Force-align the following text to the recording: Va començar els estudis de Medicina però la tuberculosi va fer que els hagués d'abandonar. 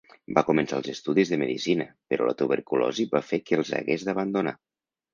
Va 0.37 0.43
començar 0.45 0.79
els 0.81 0.89
estudis 0.93 1.33
de 1.33 1.39
Medicina 1.43 1.87
però 2.15 2.31
la 2.31 2.35
tuberculosi 2.41 3.09
va 3.15 3.25
fer 3.31 3.43
que 3.47 3.63
els 3.63 3.75
hagués 3.85 4.11
d'abandonar. 4.13 4.61